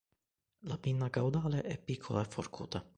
[0.61, 2.83] La pinna caudale è piccola e forcuta.